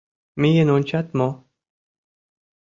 [0.41, 1.29] Миен ончат мо?